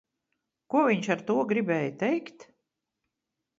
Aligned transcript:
Ko 0.73 0.81
viņš 0.87 1.09
ar 1.17 1.21
to 1.27 1.37
gribēja 1.53 1.93
teikt? 2.07 2.49